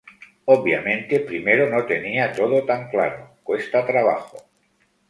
[0.45, 4.37] Obviamente primero no tenía todo tan claro, cuesta trabajo.